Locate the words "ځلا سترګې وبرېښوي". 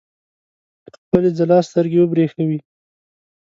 1.39-2.59